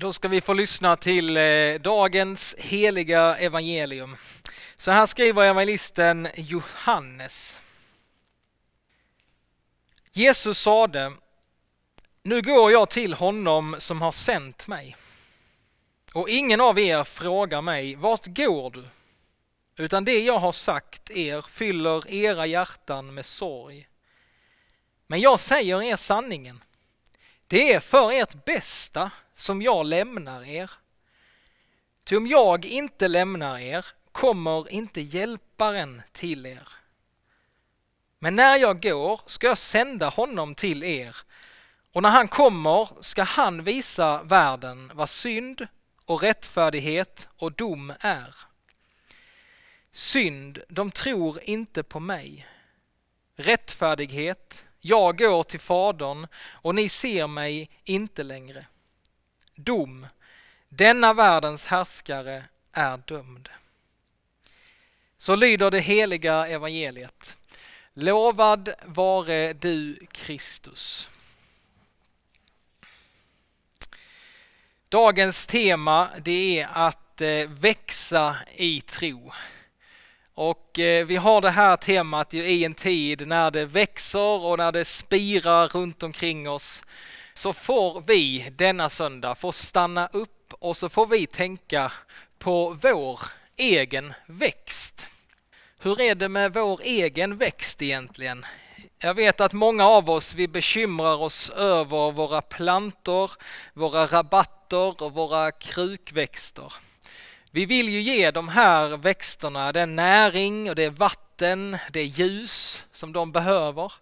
[0.00, 4.16] Då ska vi få lyssna till eh, dagens heliga evangelium.
[4.76, 7.60] Så här skriver evangelisten Johannes.
[10.12, 11.12] Jesus sade,
[12.22, 14.96] nu går jag till honom som har sänt mig.
[16.14, 18.84] Och ingen av er frågar mig, vart går du?
[19.76, 23.88] Utan det jag har sagt er fyller era hjärtan med sorg.
[25.06, 26.64] Men jag säger er sanningen.
[27.46, 30.70] Det är för ert bästa som jag lämnar er.
[32.04, 36.68] Ty om jag inte lämnar er kommer inte hjälparen till er.
[38.18, 41.16] Men när jag går ska jag sända honom till er
[41.92, 45.66] och när han kommer ska han visa världen vad synd
[46.04, 48.34] och rättfärdighet och dom är.
[49.92, 52.46] Synd, de tror inte på mig.
[53.36, 58.66] Rättfärdighet, jag går till Fadern och ni ser mig inte längre.
[59.58, 60.06] Dom,
[60.68, 63.48] denna världens härskare är dömd.
[65.16, 67.36] Så lyder det heliga evangeliet.
[67.94, 71.10] Lovad vare du Kristus.
[74.88, 79.32] Dagens tema det är att eh, växa i tro.
[80.40, 84.72] Och eh, vi har det här temat i en tid när det växer och när
[84.72, 86.82] det spirar runt omkring oss.
[87.34, 91.92] Så får vi denna söndag få stanna upp och så får vi tänka
[92.38, 93.20] på vår
[93.56, 95.08] egen växt.
[95.80, 98.46] Hur är det med vår egen växt egentligen?
[98.98, 103.30] Jag vet att många av oss vi bekymrar oss över våra plantor,
[103.74, 106.72] våra rabatter och våra krukväxter.
[107.58, 113.12] Vi vill ju ge de här växterna den näring och det vatten, det ljus som
[113.12, 113.92] de behöver.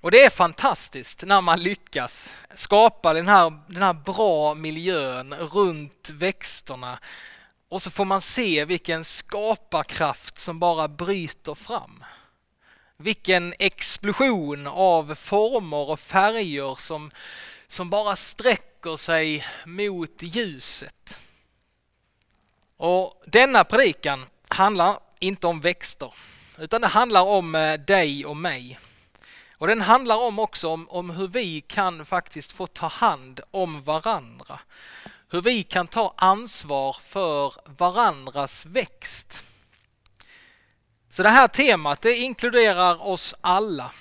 [0.00, 6.10] Och det är fantastiskt när man lyckas skapa den här, den här bra miljön runt
[6.10, 6.98] växterna
[7.68, 12.04] och så får man se vilken skaparkraft som bara bryter fram.
[12.96, 17.10] Vilken explosion av former och färger som,
[17.68, 21.18] som bara sträcker sig mot ljuset.
[22.82, 26.14] Och denna predikan handlar inte om växter,
[26.58, 28.78] utan det handlar om eh, dig och mig.
[29.58, 33.82] Och den handlar om också om, om hur vi kan faktiskt få ta hand om
[33.82, 34.60] varandra.
[35.30, 39.42] Hur vi kan ta ansvar för varandras växt.
[41.10, 43.92] Så det här temat det inkluderar oss alla.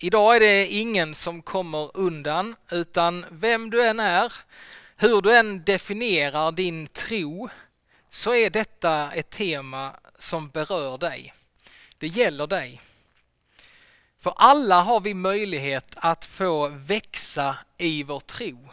[0.00, 4.32] Idag är det ingen som kommer undan utan vem du än är,
[4.96, 7.48] hur du än definierar din tro
[8.10, 11.34] så är detta ett tema som berör dig.
[11.98, 12.80] Det gäller dig.
[14.18, 18.68] För alla har vi möjlighet att få växa i vår tro.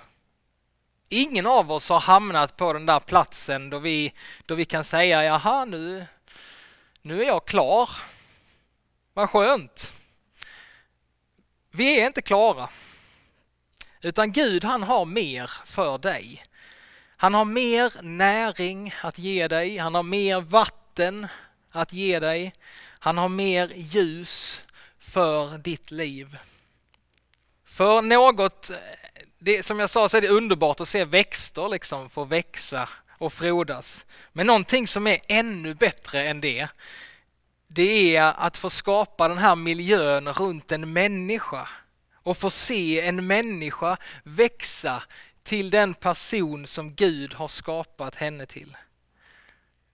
[1.10, 4.14] Ingen av oss har hamnat på den där platsen då vi,
[4.46, 6.06] då vi kan säga jaha nu,
[7.02, 7.90] nu är jag klar.
[9.14, 9.94] Vad skönt.
[11.72, 12.70] Vi är inte klara.
[14.02, 16.44] Utan Gud han har mer för dig.
[17.20, 21.28] Han har mer näring att ge dig, han har mer vatten
[21.72, 22.54] att ge dig,
[23.00, 24.62] han har mer ljus
[25.00, 26.38] för ditt liv.
[27.66, 28.72] För något,
[29.40, 33.34] det, som jag sa så är det underbart att se växter liksom få växa och
[33.34, 34.06] frodas.
[34.34, 36.68] Men någonting som är ännu bättre än det,
[37.68, 41.70] det är att få skapa den här miljön runt en människa
[42.14, 45.04] och få se en människa växa
[45.48, 48.78] till den person som Gud har skapat henne till.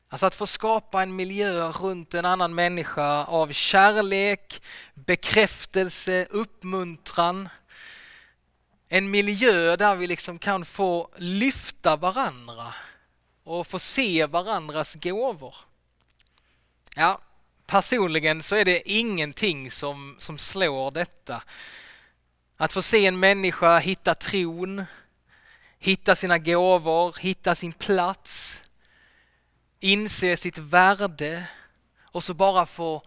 [0.09, 4.61] Alltså att få skapa en miljö runt en annan människa av kärlek,
[4.93, 7.49] bekräftelse, uppmuntran.
[8.87, 12.73] En miljö där vi liksom kan få lyfta varandra
[13.43, 15.55] och få se varandras gåvor.
[16.95, 17.21] Ja,
[17.65, 21.43] personligen så är det ingenting som, som slår detta.
[22.57, 24.85] Att få se en människa hitta tron,
[25.83, 28.61] hitta sina gåvor, hitta sin plats,
[29.79, 31.47] inse sitt värde
[32.03, 33.03] och så bara få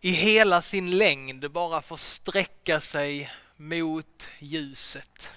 [0.00, 5.30] i hela sin längd bara få sträcka sig mot ljuset.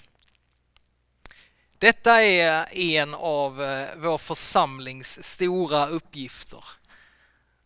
[1.78, 6.64] Detta är en av eh, vår församlings stora uppgifter.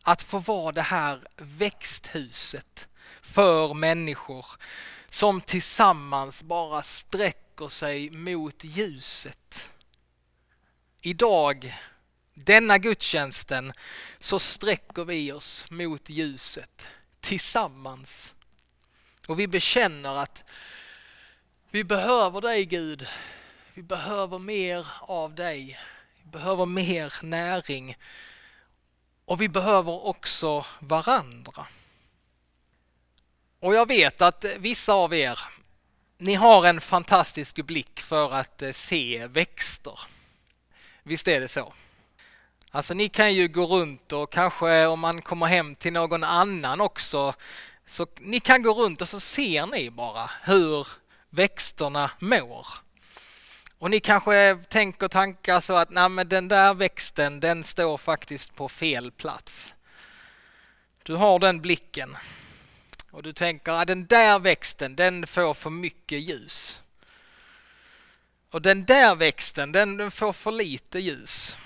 [0.03, 2.89] Att få vara det här växthuset
[3.23, 4.47] för människor
[5.09, 9.71] som tillsammans bara sträcker sig mot ljuset.
[11.03, 11.75] Idag
[12.35, 13.73] denna gudstjänsten
[14.19, 16.87] så sträcker vi oss mot ljuset
[17.21, 18.35] tillsammans.
[19.27, 20.45] Och vi bekänner att
[21.71, 23.07] vi behöver dig Gud.
[23.75, 25.79] Vi behöver mer av dig.
[26.23, 27.97] Vi behöver mer näring.
[29.25, 31.67] Och vi behöver också varandra.
[33.61, 35.41] Och jag vet att vissa av er,
[36.19, 40.01] ni har en fantastisk blick för att eh, se växter.
[41.03, 41.73] Visst är det så?
[42.71, 46.81] Alltså ni kan ju gå runt och kanske om man kommer hem till någon annan
[46.81, 47.35] också,
[47.87, 50.87] så ni kan gå runt och så ser ni bara hur
[51.31, 52.67] växterna mår.
[53.79, 58.55] Och ni kanske tänker tankar så att nej men den där växten den står faktiskt
[58.55, 59.75] på fel plats.
[61.03, 62.17] Du har den blicken
[63.11, 66.83] och du tänker att den där växten den får för mycket ljus.
[68.51, 71.57] Och den där växten den får för lite ljus.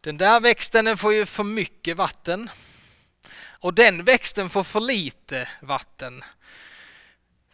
[0.00, 2.50] Den där växten den får ju för mycket vatten.
[3.44, 6.24] Och den växten får för lite vatten.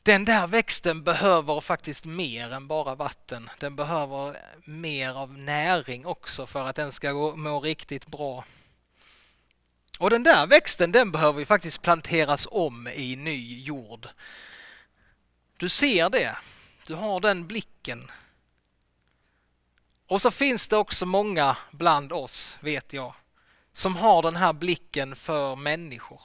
[0.02, 3.50] Den där växten behöver faktiskt mer än bara vatten.
[3.58, 8.44] Den behöver mer av näring också för att den ska må riktigt bra.
[9.98, 14.08] Och den där växten den behöver ju faktiskt planteras om i ny jord.
[15.56, 16.36] Du ser det.
[16.86, 18.10] Du har den blicken.
[20.06, 23.14] Och så finns det också många bland oss, vet jag,
[23.72, 26.20] som har den här blicken för människor.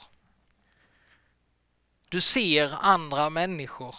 [2.10, 3.96] Du ser andra människor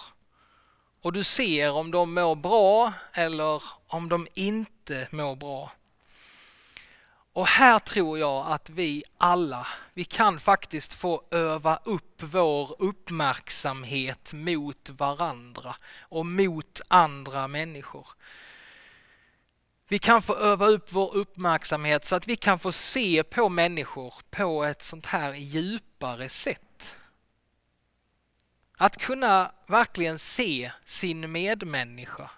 [1.02, 5.72] och du ser om de mår bra eller om de inte mår bra.
[7.34, 14.32] Och här tror jag att vi alla, vi kan faktiskt få öva upp vår uppmärksamhet
[14.32, 18.06] mot varandra och mot andra människor.
[19.88, 24.14] Vi kan få öva upp vår uppmärksamhet så att vi kan få se på människor
[24.30, 26.96] på ett sånt här djupare sätt.
[28.76, 32.30] Att kunna verkligen se sin medmänniska.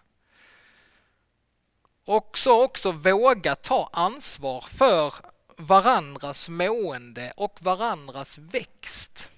[2.07, 5.15] Och så också våga ta ansvar för
[5.57, 9.29] varandras mående och varandras växt.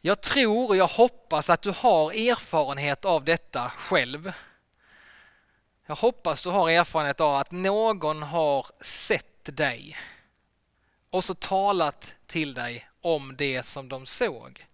[0.00, 4.32] Jag tror och jag hoppas att du har erfarenhet av detta själv.
[5.86, 9.96] Jag hoppas du har erfarenhet av att någon har sett dig
[11.10, 14.66] och så talat till dig om det som de såg.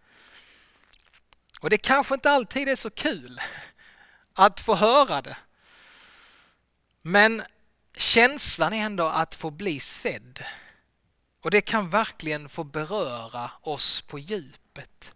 [1.60, 3.40] Och det kanske inte alltid är så kul
[4.34, 5.36] att få höra det.
[7.06, 7.42] Men
[7.96, 10.44] känslan är ändå att få bli sedd.
[11.42, 15.12] Och det kan verkligen få beröra oss på djupet.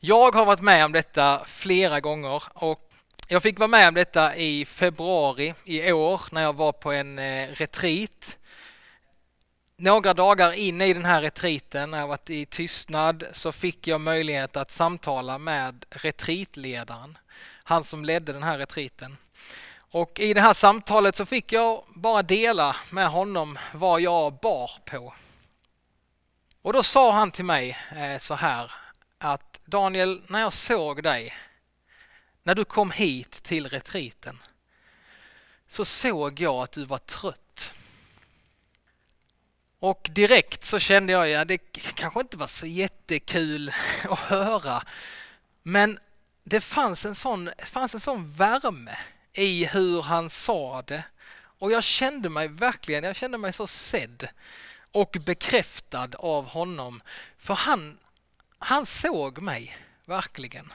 [0.00, 2.92] Jag har varit med om detta flera gånger och
[3.28, 7.18] jag fick vara med om detta i februari i år när jag var på en
[7.18, 8.38] eh, retreat.
[9.76, 14.00] Några dagar in i den här retriten, när jag varit i tystnad, så fick jag
[14.00, 17.18] möjlighet att samtala med retreatledaren.
[17.64, 19.16] Han som ledde den här retriten.
[19.90, 24.70] Och i det här samtalet så fick jag bara dela med honom vad jag bar
[24.84, 25.14] på.
[26.62, 28.72] Och då sa han till mig eh, så här
[29.18, 31.34] att Daniel, när jag såg dig,
[32.42, 34.38] när du kom hit till retriten,
[35.68, 37.72] så såg jag att du var trött.
[39.78, 43.72] Och direkt så kände jag, ja det kanske inte var så jättekul
[44.10, 44.82] att höra,
[45.62, 45.98] men
[46.44, 48.98] det fanns en sån, fanns en sån värme
[49.38, 51.04] i hur han sa det.
[51.58, 54.28] Och jag kände mig verkligen, jag kände mig så sedd
[54.92, 57.02] och bekräftad av honom.
[57.38, 57.98] För han,
[58.58, 60.72] han såg mig verkligen.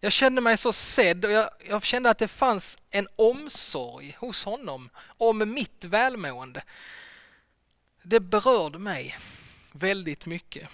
[0.00, 4.44] Jag kände mig så sedd och jag, jag, kände att det fanns en omsorg hos
[4.44, 6.62] honom om mitt välmående.
[8.02, 9.18] Det berörde mig
[9.72, 10.68] väldigt mycket.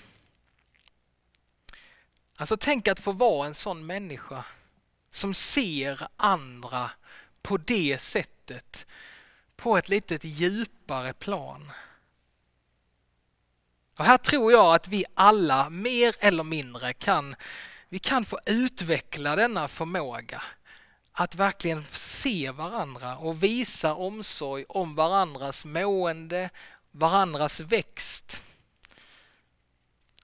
[2.36, 4.44] Alltså tänk att få vara en sån människa
[5.12, 6.90] som ser andra
[7.42, 8.86] på det sättet,
[9.56, 11.72] på ett litet djupare plan.
[13.98, 17.34] Och här tror jag att vi alla mer eller mindre kan,
[17.88, 20.42] vi kan få utveckla denna förmåga
[21.12, 26.50] att verkligen se varandra och visa omsorg om varandras mående,
[26.90, 28.42] varandras växt.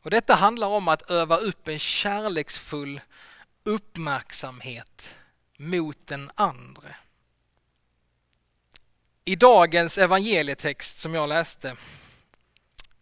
[0.02, 3.00] Och Detta handlar om att öva upp en kärleksfull
[3.68, 5.16] uppmärksamhet
[5.58, 6.96] mot den andre.
[9.24, 11.76] I dagens evangelietext som jag läste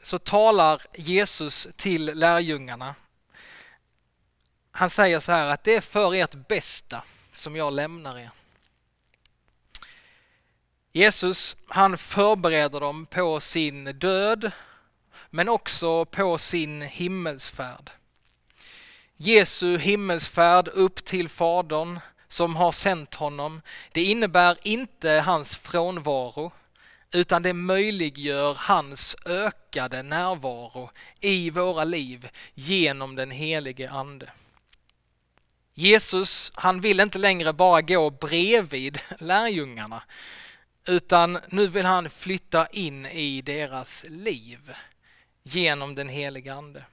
[0.02, 2.94] så talar Jesus till lärjungarna.
[4.70, 8.30] Han säger så här att det är för ert bästa som jag lämnar er.
[10.92, 14.50] Jesus han förbereder dem på sin död
[15.30, 17.90] men också på sin himmelsfärd.
[19.16, 26.52] Jesu himmelsfärd upp till Fadern som har sänt honom, det innebär inte hans frånvaro
[27.12, 34.30] utan det möjliggör hans ökade närvaro i våra liv genom den helige Ande.
[35.75, 40.02] Jesus, han vill inte längre bara gå bredvid lärjungarna
[40.87, 44.75] utan nu vill han flytta in i deras liv
[45.42, 46.85] genom den helige Ande.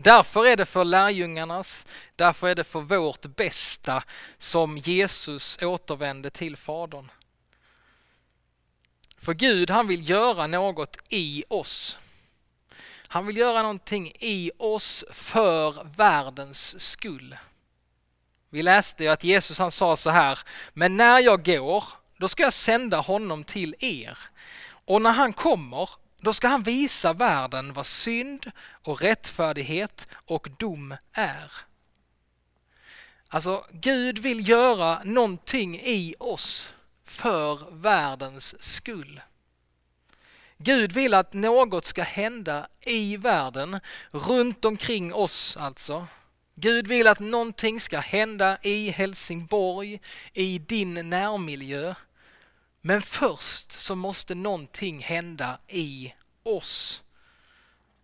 [0.00, 1.86] Därför är det för lärjungarnas,
[2.16, 4.02] därför är det för vårt bästa
[4.38, 7.10] som Jesus återvände till Fadern.
[9.18, 11.98] För Gud han vill göra något i oss.
[13.08, 17.36] Han vill göra någonting i oss för världens skull.
[18.50, 20.38] Vi läste ju att Jesus han sa så här,
[20.72, 21.84] men när jag går,
[22.16, 24.18] då ska jag sända honom till er.
[24.68, 25.90] Och när han kommer,
[26.20, 28.50] då ska han visa världen vad synd
[28.82, 31.52] och rättfärdighet och dom är.
[33.28, 36.72] Alltså, Gud vill göra någonting i oss
[37.04, 39.20] för världens skull.
[40.58, 46.06] Gud vill att något ska hända i världen, runt omkring oss alltså.
[46.54, 50.00] Gud vill att någonting ska hända i Helsingborg,
[50.32, 51.94] i din närmiljö.
[52.88, 57.02] Men först så måste någonting hända i oss.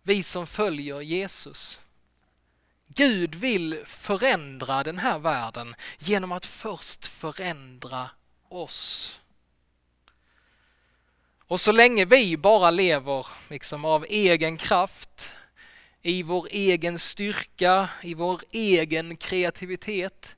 [0.03, 1.81] Vi som följer Jesus.
[2.87, 8.09] Gud vill förändra den här världen genom att först förändra
[8.49, 9.21] oss.
[11.47, 15.31] Och så länge vi bara lever liksom av egen kraft,
[16.01, 20.35] i vår egen styrka, i vår egen kreativitet,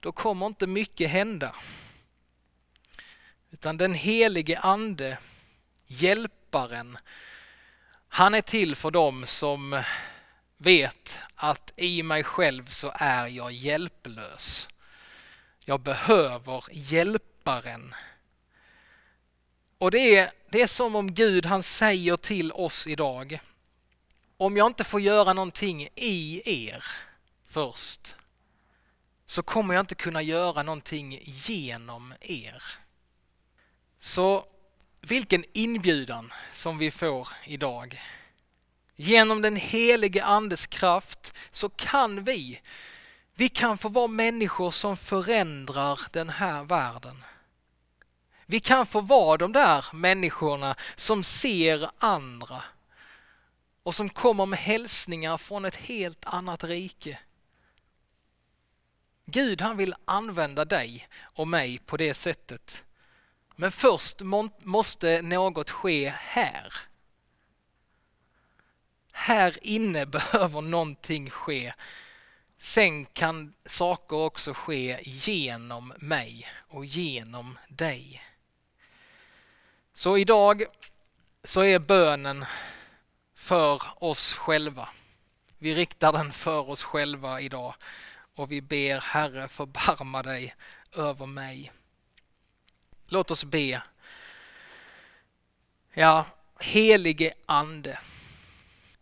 [0.00, 1.54] då kommer inte mycket hända.
[3.56, 5.18] Utan den helige ande,
[5.86, 6.98] hjälparen,
[8.08, 9.82] han är till för dem som
[10.56, 14.68] vet att i mig själv så är jag hjälplös.
[15.64, 17.94] Jag behöver hjälparen.
[19.78, 23.38] Och det är, det är som om Gud han säger till oss idag,
[24.36, 26.84] om jag inte får göra någonting i er
[27.48, 28.16] först
[29.26, 32.62] så kommer jag inte kunna göra någonting genom er.
[33.98, 34.46] Så
[35.00, 38.02] vilken inbjudan som vi får idag.
[38.96, 42.60] Genom den helige andes kraft så kan vi,
[43.34, 47.24] vi kan få vara människor som förändrar den här världen.
[48.46, 52.62] Vi kan få vara de där människorna som ser andra
[53.82, 57.18] och som kommer med hälsningar från ett helt annat rike.
[59.26, 62.84] Gud han vill använda dig och mig på det sättet.
[63.56, 64.22] Men först
[64.62, 66.72] måste något ske här.
[69.12, 71.72] Här inne behöver någonting ske.
[72.58, 78.22] Sen kan saker också ske genom mig och genom dig.
[79.94, 80.64] Så idag
[81.44, 82.44] så är bönen
[83.34, 84.88] för oss själva.
[85.58, 87.74] Vi riktar den för oss själva idag
[88.34, 90.54] och vi ber Herre förbarma dig
[90.92, 91.72] över mig.
[93.08, 93.82] Låt oss be.
[95.92, 96.24] Ja,
[96.60, 97.98] helige Ande,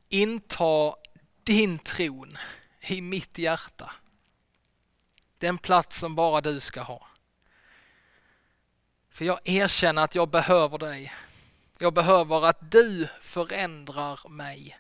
[0.09, 0.95] inta
[1.43, 2.39] din tron
[2.81, 3.93] i mitt hjärta.
[5.39, 7.07] Den plats som bara du ska ha.
[9.11, 11.15] För jag erkänner att jag behöver dig.
[11.79, 14.79] Jag behöver att du förändrar mig.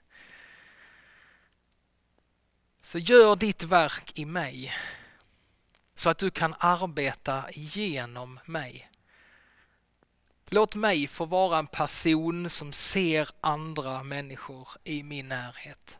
[2.83, 4.73] Så gör ditt verk i mig
[5.95, 8.90] så att du kan arbeta genom mig.
[10.51, 15.99] Låt mig få vara en person som ser andra människor i min närhet.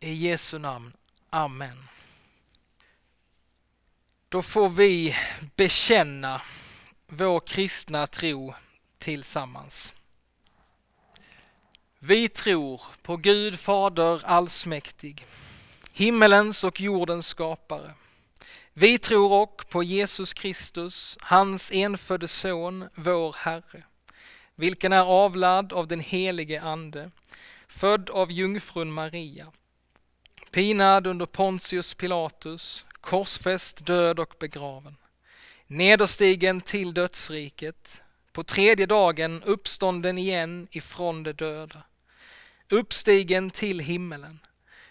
[0.00, 0.92] I Jesu namn.
[1.30, 1.88] Amen.
[4.28, 5.16] Då får vi
[5.56, 6.42] bekänna
[7.06, 8.54] vår kristna tro
[8.98, 9.94] tillsammans.
[11.98, 15.26] Vi tror på Gud Fader allsmäktig,
[15.92, 17.94] himmelens och jordens skapare.
[18.80, 23.82] Vi tror också på Jesus Kristus, hans enfödde son, vår Herre,
[24.54, 27.10] vilken är avlad av den helige Ande,
[27.68, 29.52] född av jungfrun Maria,
[30.50, 34.96] pinad under Pontius Pilatus, korsfäst, död och begraven
[35.66, 41.82] nederstigen till dödsriket, på tredje dagen uppstånden igen ifrån de döda,
[42.70, 44.38] uppstigen till himmelen,